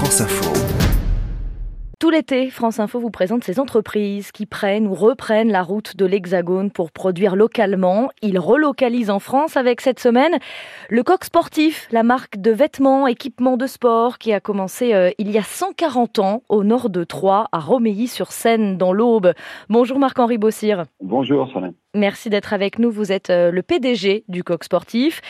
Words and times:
France 0.00 0.22
Info. 0.22 0.50
Tout 1.98 2.08
l'été, 2.08 2.48
France 2.48 2.80
Info 2.80 2.98
vous 2.98 3.10
présente 3.10 3.44
ces 3.44 3.60
entreprises 3.60 4.32
qui 4.32 4.46
prennent 4.46 4.86
ou 4.86 4.94
reprennent 4.94 5.52
la 5.52 5.62
route 5.62 5.94
de 5.94 6.06
l'Hexagone 6.06 6.70
pour 6.70 6.90
produire 6.90 7.36
localement. 7.36 8.08
Ils 8.22 8.38
relocalisent 8.38 9.10
en 9.10 9.18
France 9.18 9.58
avec 9.58 9.82
cette 9.82 10.00
semaine 10.00 10.38
le 10.88 11.02
Coq 11.02 11.22
Sportif, 11.22 11.86
la 11.92 12.02
marque 12.02 12.38
de 12.38 12.50
vêtements, 12.50 13.08
équipements 13.08 13.58
de 13.58 13.66
sport 13.66 14.16
qui 14.16 14.32
a 14.32 14.40
commencé 14.40 14.94
euh, 14.94 15.10
il 15.18 15.30
y 15.30 15.36
a 15.36 15.42
140 15.42 16.18
ans 16.20 16.42
au 16.48 16.64
nord 16.64 16.88
de 16.88 17.04
Troyes, 17.04 17.48
à 17.52 17.58
Romilly-sur-Seine, 17.58 18.78
dans 18.78 18.94
l'Aube. 18.94 19.34
Bonjour 19.68 19.98
Marc-Henri 19.98 20.38
Bossir. 20.38 20.84
Bonjour 21.02 21.46
Solène. 21.52 21.74
Merci 21.96 22.30
d'être 22.30 22.52
avec 22.52 22.78
nous. 22.78 22.88
Vous 22.92 23.10
êtes 23.10 23.30
euh, 23.30 23.50
le 23.50 23.62
PDG 23.62 24.22
du 24.28 24.44
Coq 24.44 24.62
Sportif. 24.62 25.20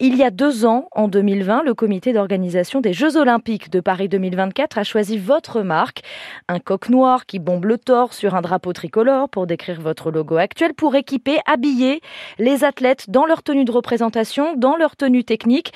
Il 0.00 0.16
y 0.16 0.22
a 0.22 0.30
deux 0.30 0.64
ans, 0.64 0.88
en 0.92 1.06
2020, 1.06 1.64
le 1.64 1.74
comité 1.74 2.14
d'organisation 2.14 2.80
des 2.80 2.94
Jeux 2.94 3.18
Olympiques 3.18 3.68
de 3.68 3.80
Paris 3.80 4.08
2024 4.08 4.78
a 4.78 4.84
choisi 4.84 5.18
votre 5.18 5.60
marque, 5.60 6.00
un 6.48 6.60
coq 6.60 6.88
noir 6.88 7.26
qui 7.26 7.38
bombe 7.38 7.66
le 7.66 7.76
torse 7.76 8.16
sur 8.16 8.34
un 8.34 8.40
drapeau 8.40 8.72
tricolore 8.72 9.28
pour 9.28 9.46
décrire 9.46 9.82
votre 9.82 10.10
logo 10.10 10.38
actuel, 10.38 10.72
pour 10.72 10.94
équiper, 10.94 11.40
habiller 11.44 12.00
les 12.38 12.64
athlètes 12.64 13.10
dans 13.10 13.26
leur 13.26 13.42
tenue 13.42 13.66
de 13.66 13.72
représentation, 13.72 14.54
dans 14.56 14.76
leur 14.76 14.96
tenue 14.96 15.24
technique. 15.24 15.74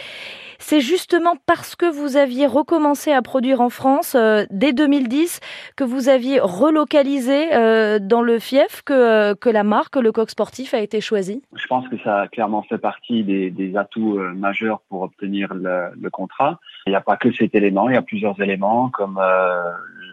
C'est 0.62 0.80
justement 0.80 1.34
parce 1.44 1.74
que 1.74 1.86
vous 1.86 2.16
aviez 2.16 2.46
recommencé 2.46 3.10
à 3.12 3.20
produire 3.20 3.60
en 3.60 3.68
France 3.68 4.14
euh, 4.14 4.44
dès 4.50 4.72
2010 4.72 5.40
que 5.76 5.82
vous 5.82 6.08
aviez 6.08 6.38
relocalisé 6.38 7.52
euh, 7.52 7.98
dans 7.98 8.22
le 8.22 8.38
fief 8.38 8.80
que, 8.86 9.34
que 9.34 9.50
la 9.50 9.64
marque, 9.64 9.96
le 9.96 10.12
Coq 10.12 10.30
sportif 10.30 10.72
a 10.72 10.78
été 10.78 11.00
choisi? 11.00 11.42
Je 11.56 11.66
pense 11.66 11.88
que 11.88 11.98
ça 12.04 12.20
a 12.22 12.28
clairement 12.28 12.62
fait 12.62 12.78
partie 12.78 13.24
des, 13.24 13.76
atouts 13.76 14.20
euh, 14.20 14.32
majeurs 14.34 14.80
pour 14.88 15.02
obtenir 15.02 15.52
le, 15.52 16.10
contrat. 16.10 16.60
Il 16.86 16.90
n'y 16.90 16.96
a 16.96 17.00
pas 17.00 17.16
que 17.16 17.32
cet 17.32 17.56
élément, 17.56 17.88
il 17.88 17.94
y 17.94 17.98
a 17.98 18.02
plusieurs 18.02 18.40
éléments 18.40 18.88
comme 18.90 19.18
euh, 19.18 19.72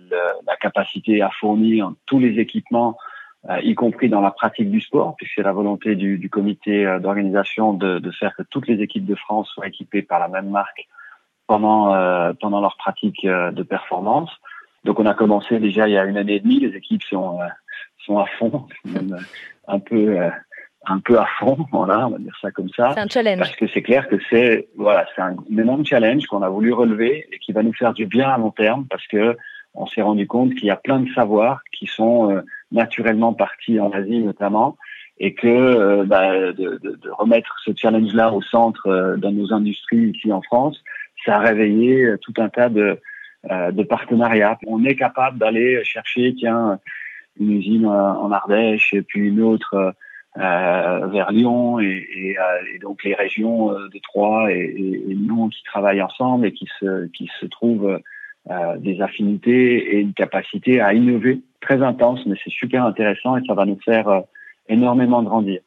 la 0.09 0.55
capacité 0.59 1.21
à 1.21 1.29
fournir 1.39 1.93
tous 2.07 2.17
les 2.17 2.39
équipements 2.39 2.97
euh, 2.97 3.08
y 3.63 3.73
compris 3.73 4.09
dans 4.09 4.21
la 4.21 4.31
pratique 4.31 4.69
du 4.69 4.81
sport, 4.81 5.15
puisque 5.15 5.35
c'est 5.35 5.43
la 5.43 5.53
volonté 5.53 5.95
du, 5.95 6.29
comité 6.29 6.83
d'organisation 7.01 7.73
de, 7.73 7.99
de, 7.99 8.11
faire 8.11 8.35
que 8.35 8.43
toutes 8.43 8.67
les 8.67 8.81
équipes 8.81 9.05
de 9.05 9.15
France 9.15 9.49
soient 9.49 9.67
équipées 9.67 10.01
par 10.01 10.19
la 10.19 10.27
même 10.27 10.49
marque 10.49 10.87
pendant 11.47 12.33
pendant 12.41 12.59
leur 12.59 12.75
pratique 12.75 13.25
de 13.25 13.63
performance. 13.63 14.29
Donc 14.83 14.99
on 14.99 15.05
a 15.05 15.13
commencé 15.13 15.59
déjà 15.59 15.87
il 15.87 15.93
y 15.93 15.97
a 15.97 16.05
une 16.05 16.17
année 16.17 16.35
et 16.35 16.39
demie, 16.41 16.59
les 16.59 16.75
équipes 16.75 17.03
sont 17.03 17.39
sont 18.05 18.17
à 18.17 18.25
fond, 18.37 18.65
même 18.85 19.17
un 19.67 19.79
peu 19.79 20.19
euh, 20.19 20.29
un 20.85 20.99
peu 20.99 21.19
à 21.19 21.27
fond, 21.39 21.57
voilà, 21.71 22.07
on 22.07 22.11
va 22.11 22.17
dire 22.17 22.37
ça 22.41 22.51
comme 22.51 22.69
ça. 22.69 22.91
C'est 22.93 23.01
un 23.01 23.07
challenge. 23.07 23.39
Parce 23.39 23.55
que 23.55 23.67
c'est 23.67 23.81
clair 23.81 24.07
que 24.07 24.17
c'est 24.29 24.67
voilà, 24.75 25.05
c'est 25.15 25.21
un 25.21 25.35
énorme 25.51 25.85
challenge 25.85 26.25
qu'on 26.27 26.41
a 26.41 26.49
voulu 26.49 26.73
relever 26.73 27.27
et 27.31 27.39
qui 27.39 27.51
va 27.51 27.63
nous 27.63 27.73
faire 27.73 27.93
du 27.93 28.05
bien 28.05 28.29
à 28.29 28.37
long 28.37 28.51
terme 28.51 28.85
parce 28.89 29.05
que 29.07 29.37
on 29.75 29.85
s'est 29.85 30.01
rendu 30.01 30.25
compte 30.25 30.55
qu'il 30.55 30.65
y 30.65 30.71
a 30.71 30.75
plein 30.75 30.99
de 30.99 31.09
savoirs 31.13 31.61
qui 31.71 31.85
sont 31.85 32.31
euh, 32.31 32.41
naturellement 32.71 33.33
partis 33.33 33.79
en 33.79 33.91
Asie 33.91 34.19
notamment 34.19 34.77
et 35.19 35.33
que 35.33 35.47
euh, 35.47 36.05
bah, 36.05 36.53
de, 36.53 36.79
de, 36.81 36.95
de, 36.95 37.09
remettre 37.11 37.55
ce 37.65 37.71
challenge-là 37.75 38.31
au 38.31 38.41
centre 38.41 39.15
dans 39.17 39.31
nos 39.31 39.53
industries 39.53 40.11
ici 40.15 40.31
en 40.31 40.41
France, 40.41 40.81
ça 41.25 41.35
a 41.35 41.39
réveillé 41.39 42.13
tout 42.21 42.33
un 42.37 42.47
tas 42.47 42.69
de, 42.69 42.97
de 43.49 43.83
partenariats. 43.83 44.57
On 44.65 44.85
est 44.85 44.95
capable 44.95 45.37
d'aller 45.37 45.83
chercher, 45.83 46.33
tiens, 46.35 46.79
une 47.37 47.51
usine 47.51 47.85
en 47.85 48.31
Ardèche 48.31 48.93
et 48.93 49.01
puis 49.01 49.27
une 49.27 49.41
autre 49.41 49.93
euh, 50.37 51.07
vers 51.07 51.31
Lyon 51.31 51.79
et, 51.79 52.07
et, 52.15 52.39
euh, 52.39 52.43
et, 52.73 52.79
donc 52.79 53.03
les 53.03 53.15
régions 53.15 53.71
euh, 53.71 53.89
de 53.89 53.99
Troyes 53.99 54.51
et, 54.51 54.59
et, 54.59 55.13
Lyon 55.13 55.49
qui 55.49 55.63
travaillent 55.63 56.01
ensemble 56.01 56.45
et 56.45 56.53
qui 56.53 56.67
se, 56.79 57.07
qui 57.07 57.29
se 57.39 57.45
trouvent 57.47 57.89
euh, 57.89 57.99
des 58.77 59.01
affinités 59.01 59.95
et 59.95 59.99
une 59.99 60.13
capacité 60.13 60.81
à 60.81 60.93
innover 60.93 61.41
très 61.61 61.81
intense, 61.83 62.25
mais 62.25 62.35
c'est 62.43 62.51
super 62.51 62.85
intéressant 62.85 63.37
et 63.37 63.41
ça 63.45 63.53
va 63.53 63.65
nous 63.65 63.79
faire 63.83 64.07
euh, 64.07 64.21
énormément 64.67 65.21
grandir. 65.23 65.61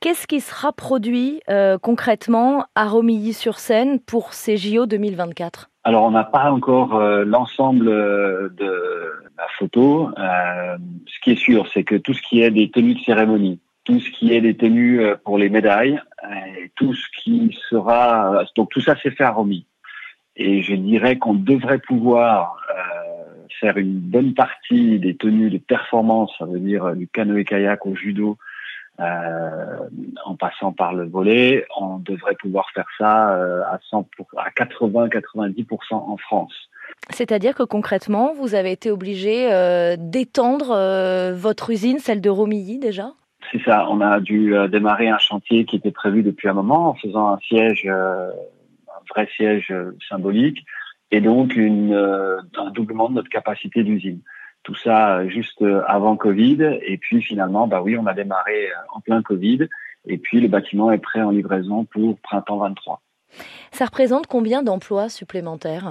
Qu'est-ce 0.00 0.26
qui 0.26 0.40
sera 0.40 0.72
produit 0.72 1.40
euh, 1.48 1.78
concrètement 1.78 2.64
à 2.74 2.88
Romilly-sur-Seine 2.88 4.00
pour 4.00 4.32
ces 4.32 4.56
JO 4.56 4.86
2024 4.86 5.70
Alors, 5.84 6.04
on 6.04 6.10
n'a 6.10 6.24
pas 6.24 6.50
encore 6.50 6.96
euh, 6.96 7.24
l'ensemble 7.24 7.86
de 7.86 9.12
la 9.38 9.46
photo. 9.58 10.10
Euh, 10.18 10.76
ce 11.06 11.20
qui 11.22 11.30
est 11.30 11.36
sûr, 11.36 11.68
c'est 11.72 11.84
que 11.84 11.94
tout 11.94 12.12
ce 12.12 12.22
qui 12.22 12.42
est 12.42 12.50
des 12.50 12.70
tenues 12.70 12.94
de 12.94 13.00
cérémonie, 13.00 13.60
tout 13.84 14.00
ce 14.00 14.10
qui 14.10 14.32
est 14.32 14.40
des 14.40 14.56
tenues 14.56 15.00
pour 15.24 15.38
les 15.38 15.48
médailles, 15.48 16.00
et 16.56 16.70
tout 16.76 16.94
ce 16.94 17.06
qui 17.20 17.56
sera... 17.68 18.44
Donc, 18.56 18.70
tout 18.70 18.80
ça, 18.80 18.94
c'est 19.02 19.10
fait 19.10 19.24
à 19.24 19.30
Romilly. 19.30 19.66
Et 20.36 20.62
je 20.62 20.74
dirais 20.74 21.18
qu'on 21.18 21.34
devrait 21.34 21.78
pouvoir 21.78 22.56
faire 23.60 23.76
une 23.76 23.98
bonne 23.98 24.34
partie 24.34 24.98
des 24.98 25.14
tenues 25.14 25.50
de 25.50 25.58
performance, 25.58 26.32
ça 26.38 26.46
veut 26.46 26.58
dire 26.58 26.96
du 26.96 27.06
canoë-kayak 27.06 27.86
au 27.86 27.94
judo, 27.94 28.36
euh, 29.00 29.88
en 30.24 30.36
passant 30.36 30.72
par 30.72 30.92
le 30.92 31.08
volet, 31.08 31.64
on 31.80 31.98
devrait 31.98 32.34
pouvoir 32.34 32.66
faire 32.74 32.86
ça 32.98 33.34
euh, 33.34 33.62
à 33.62 33.78
100 33.90 34.06
à 34.36 34.50
80-90% 34.50 35.94
en 35.94 36.16
France. 36.18 36.52
C'est-à-dire 37.10 37.54
que 37.54 37.62
concrètement, 37.62 38.34
vous 38.34 38.54
avez 38.54 38.70
été 38.70 38.90
obligé 38.90 39.50
euh, 39.50 39.96
d'étendre 39.98 41.32
votre 41.32 41.70
usine, 41.70 41.98
celle 42.00 42.20
de 42.20 42.30
Romilly 42.30 42.78
déjà? 42.78 43.12
C'est 43.50 43.62
ça, 43.64 43.88
on 43.90 44.00
a 44.00 44.20
dû 44.20 44.54
démarrer 44.70 45.08
un 45.08 45.18
chantier 45.18 45.64
qui 45.64 45.76
était 45.76 45.90
prévu 45.90 46.22
depuis 46.22 46.48
un 46.48 46.54
moment 46.54 46.90
en 46.90 46.94
faisant 46.94 47.28
un 47.28 47.38
siège, 47.38 47.90
vrai 49.08 49.28
siège 49.36 49.72
symbolique, 50.08 50.64
et 51.10 51.20
donc 51.20 51.56
une, 51.56 51.94
un 51.94 52.70
doublement 52.70 53.08
de 53.08 53.14
notre 53.14 53.28
capacité 53.28 53.82
d'usine 53.82 54.20
tout 54.62 54.74
ça 54.74 55.16
euh, 55.16 55.28
juste 55.28 55.62
euh, 55.62 55.82
avant 55.86 56.16
Covid. 56.16 56.78
Et 56.82 56.98
puis 56.98 57.22
finalement, 57.22 57.66
bah 57.66 57.82
oui, 57.82 57.96
on 57.96 58.06
a 58.06 58.14
démarré 58.14 58.66
euh, 58.66 58.74
en 58.94 59.00
plein 59.00 59.22
Covid. 59.22 59.68
Et 60.06 60.18
puis 60.18 60.40
le 60.40 60.48
bâtiment 60.48 60.90
est 60.90 60.98
prêt 60.98 61.22
en 61.22 61.30
livraison 61.30 61.84
pour 61.84 62.18
printemps 62.20 62.58
23. 62.58 63.00
Ça 63.70 63.86
représente 63.86 64.26
combien 64.26 64.62
d'emplois 64.62 65.08
supplémentaires 65.08 65.90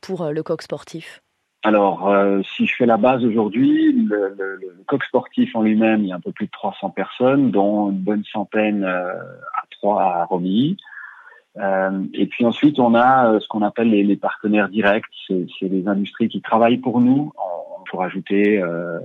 pour 0.00 0.24
le 0.30 0.42
coq 0.42 0.62
sportif? 0.62 1.22
Alors, 1.62 2.10
si 2.56 2.66
je 2.66 2.74
fais 2.74 2.86
la 2.86 2.96
base 2.96 3.24
aujourd'hui, 3.24 3.92
le, 3.92 4.34
le, 4.36 4.82
coq 4.86 5.04
sportif 5.04 5.54
en 5.54 5.62
lui-même, 5.62 6.00
il 6.00 6.08
y 6.08 6.12
a 6.12 6.16
un 6.16 6.20
peu 6.20 6.32
plus 6.32 6.46
de 6.46 6.50
300 6.50 6.90
personnes, 6.90 7.50
dont 7.52 7.90
une 7.90 7.98
bonne 7.98 8.24
centaine 8.24 8.82
à 8.84 9.62
Troyes, 9.70 10.02
à 10.02 10.24
Romilly. 10.24 10.76
Et 12.12 12.26
puis 12.26 12.44
ensuite, 12.44 12.78
on 12.78 12.94
a 12.94 13.40
ce 13.40 13.48
qu'on 13.48 13.62
appelle 13.62 13.90
les, 13.90 14.02
les, 14.02 14.16
partenaires 14.16 14.68
directs. 14.68 15.04
C'est 15.26 15.46
les 15.62 15.88
industries 15.88 16.28
qui 16.28 16.40
travaillent 16.40 16.78
pour 16.78 17.00
nous 17.00 17.32
pour 17.90 18.02
ajouter 18.02 18.58
euh, 18.58 18.98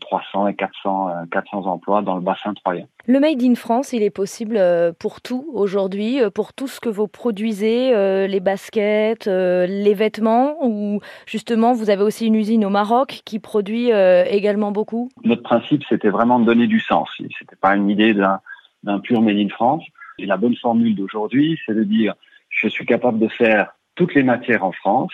300 0.00 0.48
et 0.48 0.54
400, 0.54 1.26
400 1.30 1.62
euh, 1.66 1.68
emplois 1.68 2.02
dans 2.02 2.16
le 2.16 2.20
bassin 2.20 2.54
troyen. 2.54 2.86
Le 3.06 3.20
Made 3.20 3.42
in 3.42 3.54
France, 3.54 3.92
il 3.92 4.02
est 4.02 4.10
possible 4.10 4.56
euh, 4.56 4.92
pour 4.98 5.20
tout 5.20 5.46
aujourd'hui, 5.52 6.20
euh, 6.20 6.30
pour 6.30 6.52
tout 6.52 6.68
ce 6.68 6.80
que 6.80 6.88
vous 6.88 7.08
produisez, 7.08 7.92
les 8.26 8.40
baskets, 8.40 9.26
les 9.26 9.94
vêtements, 9.94 10.56
ou 10.64 11.00
justement 11.26 11.72
vous 11.72 11.90
avez 11.90 12.02
aussi 12.02 12.26
une 12.26 12.34
usine 12.34 12.64
au 12.64 12.70
Maroc 12.70 13.22
qui 13.24 13.38
produit 13.38 13.90
également 13.90 14.72
beaucoup? 14.72 15.08
Notre 15.24 15.42
principe, 15.42 15.82
c'était 15.88 16.08
vraiment 16.08 16.38
de 16.38 16.44
donner 16.44 16.66
du 16.66 16.80
sens. 16.80 17.08
C'était 17.38 17.56
pas 17.60 17.76
une 17.76 17.90
idée 17.90 18.14
d'un 18.14 18.98
pur 19.00 19.20
Made 19.20 19.36
in 19.36 19.48
France. 19.48 19.84
La 20.26 20.36
bonne 20.36 20.56
formule 20.56 20.94
d'aujourd'hui, 20.94 21.58
c'est 21.66 21.74
de 21.74 21.84
dire 21.84 22.14
je 22.48 22.68
suis 22.68 22.86
capable 22.86 23.18
de 23.18 23.28
faire 23.28 23.72
toutes 23.94 24.14
les 24.14 24.22
matières 24.22 24.64
en 24.64 24.72
France, 24.72 25.12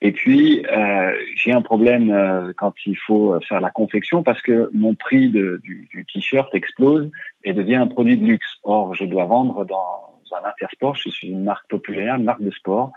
et 0.00 0.12
puis, 0.12 0.64
euh, 0.70 1.12
j'ai 1.34 1.52
un 1.52 1.62
problème 1.62 2.10
euh, 2.10 2.52
quand 2.56 2.72
il 2.86 2.96
faut 2.96 3.38
faire 3.40 3.60
la 3.60 3.70
confection 3.70 4.22
parce 4.22 4.40
que 4.42 4.70
mon 4.72 4.94
prix 4.94 5.28
du, 5.28 6.06
t-shirt 6.12 6.54
explose 6.54 7.10
et 7.42 7.52
devient 7.52 7.76
un 7.76 7.88
produit 7.88 8.16
de 8.16 8.24
luxe. 8.24 8.46
Or, 8.62 8.94
je 8.94 9.04
dois 9.04 9.24
vendre 9.24 9.64
dans 9.64 10.14
un 10.32 10.48
intersport. 10.48 10.94
Je 10.94 11.08
suis 11.08 11.28
une 11.28 11.42
marque 11.42 11.68
populaire, 11.68 12.14
une 12.14 12.24
marque 12.24 12.42
de 12.42 12.52
sport. 12.52 12.92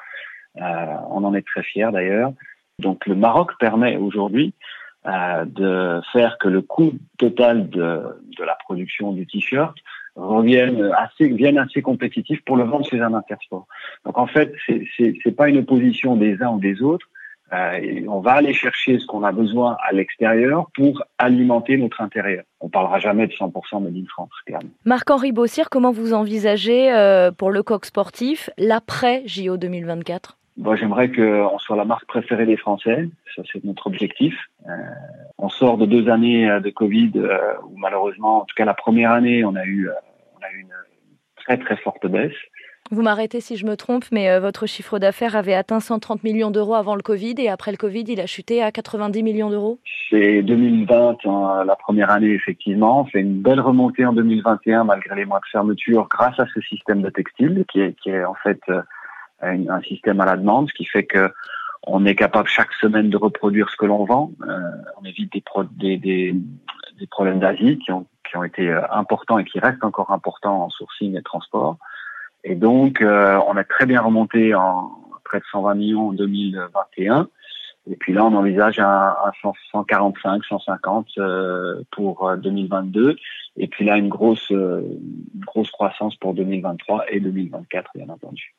Euh, 0.58 0.62
on 1.10 1.24
en 1.24 1.34
est 1.34 1.46
très 1.46 1.64
fier 1.64 1.92
d'ailleurs. 1.92 2.34
Donc, 2.78 3.08
le 3.08 3.16
Maroc 3.16 3.54
permet 3.60 3.98
aujourd'hui 3.98 4.54
de 5.04 6.00
faire 6.14 6.38
que 6.38 6.48
le 6.48 6.62
coût 6.62 6.94
total 7.18 7.70
de 7.72 8.14
la 8.38 8.56
production 8.64 9.14
du 9.14 9.26
t-shirt 9.26 9.76
reviennent 10.16 10.92
assez, 10.98 11.28
viennent 11.28 11.58
assez 11.58 11.82
compétitifs 11.82 12.44
pour 12.46 12.58
le 12.58 12.64
vendre 12.64 12.86
chez 12.86 13.00
un 13.00 13.14
intersport. 13.14 13.68
Donc 14.06 14.18
en 14.18 14.28
fait, 14.28 14.54
c'est 14.68 14.86
c'est 14.96 15.36
pas 15.36 15.50
une 15.50 15.58
opposition 15.58 16.16
des 16.16 16.42
uns 16.42 16.52
ou 16.52 16.60
des 16.60 16.82
autres. 16.82 17.08
Euh, 17.54 18.06
on 18.08 18.22
va 18.22 18.34
aller 18.34 18.54
chercher 18.54 18.98
ce 19.00 19.06
qu'on 19.06 19.24
a 19.24 19.32
besoin 19.34 19.76
à 19.86 19.92
l'extérieur 19.92 20.68
pour 20.74 21.04
alimenter 21.18 21.78
notre 21.78 22.00
intérieur. 22.00 22.44
On 22.62 22.70
parlera 22.70 23.00
jamais 23.00 23.28
de 23.28 23.34
100% 23.34 23.84
Made 23.84 23.96
in 23.96 24.06
France, 24.08 24.30
clairement. 24.46 24.70
Marc-Henri 24.86 25.34
Bossir, 25.34 25.70
comment 25.70 25.92
vous 25.92 26.14
envisagez 26.14 26.94
euh, 26.94 27.32
pour 27.32 27.52
le 27.52 27.62
coq 27.62 27.86
sportif 27.86 28.50
l'après 28.58 29.24
JO 29.26 29.58
2024 29.58 30.38
Bon, 30.58 30.76
J'aimerais 30.76 31.12
qu'on 31.12 31.58
soit 31.60 31.76
la 31.76 31.86
marque 31.86 32.06
préférée 32.06 32.46
des 32.46 32.58
Français. 32.58 33.10
Ça, 33.36 33.42
c'est 33.52 33.64
notre 33.66 33.88
objectif. 33.88 34.34
Euh, 34.68 34.74
on 35.38 35.50
sort 35.50 35.78
de 35.78 35.86
deux 35.86 36.10
années 36.10 36.50
euh, 36.50 36.60
de 36.60 36.70
Covid 36.70 37.12
euh, 37.16 37.38
où 37.68 37.78
malheureusement, 37.78 38.42
en 38.42 38.46
tout 38.46 38.56
cas 38.56 38.66
la 38.66 38.74
première 38.74 39.12
année, 39.12 39.44
on 39.44 39.56
a 39.56 39.66
eu, 39.66 39.90
on 40.38 40.46
a 40.46 40.52
eu 40.52 40.62
une 40.62 40.74
très 41.36 41.58
très 41.58 41.78
forte 41.78 42.06
baisse. 42.08 42.36
Vous 42.92 43.02
m'arrêtez 43.02 43.40
si 43.40 43.56
je 43.56 43.66
me 43.66 43.78
trompe, 43.78 44.04
mais 44.12 44.38
votre 44.40 44.66
chiffre 44.66 45.00
d'affaires 45.00 45.38
avait 45.38 45.54
atteint 45.54 45.80
130 45.80 46.26
millions 46.26 46.52
d'euros 46.52 46.76
avant 46.76 46.96
le 46.96 47.02
Covid 47.02 47.36
et 47.38 47.48
après 47.48 47.72
le 47.72 47.78
Covid, 47.78 48.04
il 48.06 48.20
a 48.20 48.26
chuté 48.26 48.62
à 48.62 48.74
90 48.74 49.24
millions 49.24 49.50
d'euros? 49.50 49.80
C'est 50.10 50.42
2020, 50.42 51.16
hein, 51.24 51.64
la 51.66 51.78
première 51.78 52.10
année, 52.10 52.32
effectivement. 52.32 53.00
On 53.00 53.06
fait 53.06 53.22
une 53.22 53.42
belle 53.42 53.62
remontée 53.62 54.06
en 54.06 54.12
2021 54.12 54.84
malgré 54.84 55.16
les 55.16 55.24
mois 55.24 55.40
de 55.40 55.46
fermeture 55.50 56.10
grâce 56.10 56.38
à 56.38 56.46
ce 56.54 56.60
système 56.60 57.02
de 57.02 57.10
textile 57.10 57.64
qui 57.72 57.80
est, 57.80 57.98
qui 57.98 58.10
est 58.10 58.26
en 58.26 58.36
fait 58.44 58.60
euh, 58.68 58.82
un, 59.42 59.82
système 59.82 60.20
à 60.22 60.26
la 60.26 60.38
demande, 60.38 60.70
ce 60.70 60.74
qui 60.74 60.86
fait 60.86 61.04
que 61.04 61.32
on 61.88 62.06
est 62.06 62.16
capable 62.16 62.48
chaque 62.48 62.74
semaine 62.74 63.10
de 63.10 63.18
reproduire 63.18 63.70
ce 63.70 63.76
que 63.76 63.86
l'on 63.86 64.06
vend. 64.06 64.32
Euh, 64.48 64.60
on 65.02 65.06
évite 65.06 65.32
des, 65.34 65.44
des, 65.72 65.98
des, 65.98 66.36
des 67.00 67.08
problèmes 67.08 67.40
d'Asie 67.40 67.80
qui 67.80 67.92
ont, 67.92 68.06
qui 68.30 68.38
ont 68.38 68.44
été 68.44 68.72
importants 68.92 69.40
et 69.40 69.46
qui 69.46 69.60
restent 69.60 69.84
encore 69.84 70.12
importants 70.12 70.64
en 70.64 70.70
sourcing 70.70 71.18
et 71.18 71.22
transport. 71.22 71.78
Et 72.44 72.56
donc, 72.56 73.02
euh, 73.02 73.40
on 73.48 73.56
a 73.58 73.64
très 73.64 73.86
bien 73.86 74.02
remonté 74.02 74.56
en 74.56 74.92
près 75.24 75.40
de 75.40 75.46
120 75.52 75.76
millions 75.76 76.10
en 76.10 76.14
2021. 76.14 77.28
Et 77.90 77.96
puis 77.96 78.14
là, 78.14 78.26
on 78.26 78.36
envisage 78.36 78.80
un, 78.80 79.16
145, 79.72 80.44
150 80.46 81.08
euh, 81.18 81.82
pour 81.92 82.32
2022. 82.38 83.10
Euh, 83.10 83.16
et 83.58 83.68
puis 83.68 83.86
là, 83.86 83.98
une 83.98 84.10
grosse, 84.10 84.50
une 84.50 85.00
grosse 85.46 85.72
croissance 85.72 86.16
pour 86.16 86.34
2023 86.34 87.06
et 87.10 87.20
2024, 87.20 87.92
bien 87.96 88.10
entendu. 88.10 88.50